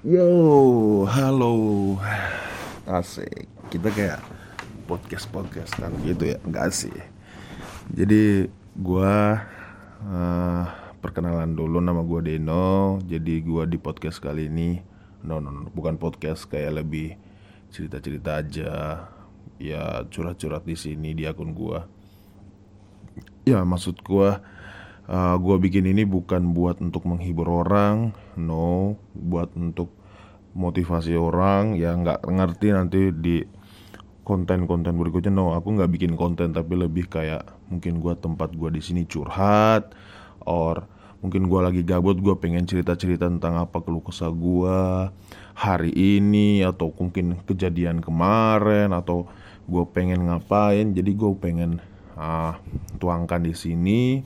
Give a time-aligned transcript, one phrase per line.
[0.00, 2.00] Yo, halo.
[2.88, 3.44] Asik.
[3.68, 4.24] Kita kayak
[4.88, 6.96] podcast-podcastan gitu ya, enggak sih.
[7.92, 8.48] Jadi
[8.80, 9.44] gua
[10.00, 10.64] uh,
[11.04, 12.96] perkenalan dulu nama gua Deno.
[13.04, 14.80] Jadi gua di podcast kali ini
[15.20, 17.20] no no, no bukan podcast kayak lebih
[17.68, 19.04] cerita-cerita aja.
[19.60, 21.84] Ya curhat-curhat di sini di akun gua.
[23.44, 24.40] Ya maksud gua
[25.10, 29.90] uh, gue bikin ini bukan buat untuk menghibur orang no buat untuk
[30.54, 33.36] motivasi orang ya nggak ngerti nanti di
[34.22, 38.82] konten-konten berikutnya no aku nggak bikin konten tapi lebih kayak mungkin gue tempat gue di
[38.82, 39.90] sini curhat
[40.46, 40.86] or
[41.20, 44.78] mungkin gue lagi gabut gue pengen cerita-cerita tentang apa keluh kesah gue
[45.52, 49.28] hari ini atau mungkin kejadian kemarin atau
[49.68, 50.96] gue pengen ngapain.
[50.96, 51.84] Jadi gue pengen
[52.16, 52.56] uh,
[52.96, 54.24] tuangkan di sini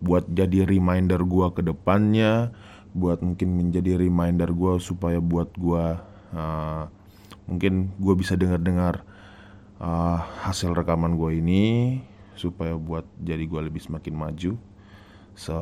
[0.00, 2.50] buat jadi reminder gua ke depannya
[2.96, 6.02] buat mungkin menjadi reminder gua supaya buat gua
[6.34, 6.90] uh,
[7.46, 9.06] mungkin gua bisa dengar-dengar
[9.78, 12.00] uh, hasil rekaman gua ini
[12.34, 14.56] supaya buat jadi gua lebih semakin maju.
[15.36, 15.56] So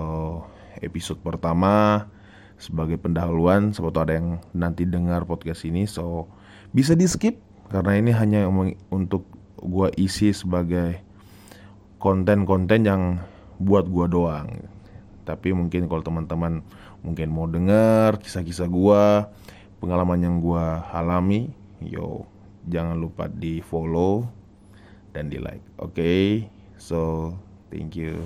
[0.80, 2.06] episode pertama
[2.58, 6.26] sebagai pendahuluan sebab ada yang nanti dengar podcast ini so
[6.74, 7.38] bisa di skip
[7.70, 8.50] karena ini hanya
[8.90, 9.22] untuk
[9.62, 10.98] gua isi sebagai
[12.02, 13.02] konten-konten yang
[13.58, 14.48] buat gua doang
[15.28, 16.64] tapi mungkin kalau teman-teman
[17.04, 19.28] mungkin mau dengar kisah-kisah gua
[19.78, 21.52] pengalaman yang gua alami
[21.84, 22.26] yo
[22.66, 24.26] jangan lupa di follow
[25.12, 26.48] dan di like oke okay?
[26.80, 27.32] so
[27.70, 28.24] thank you